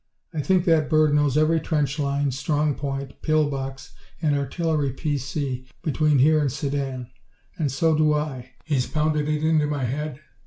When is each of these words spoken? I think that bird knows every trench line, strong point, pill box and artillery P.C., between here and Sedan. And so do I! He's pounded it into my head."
I 0.33 0.41
think 0.41 0.65
that 0.65 0.89
bird 0.89 1.13
knows 1.13 1.37
every 1.37 1.59
trench 1.59 1.99
line, 1.99 2.31
strong 2.31 2.73
point, 2.73 3.21
pill 3.21 3.51
box 3.51 3.93
and 4.19 4.35
artillery 4.35 4.91
P.C., 4.93 5.67
between 5.83 6.17
here 6.17 6.39
and 6.39 6.51
Sedan. 6.51 7.11
And 7.59 7.71
so 7.71 7.95
do 7.95 8.11
I! 8.15 8.53
He's 8.65 8.87
pounded 8.87 9.29
it 9.29 9.43
into 9.43 9.67
my 9.67 9.83
head." 9.83 10.19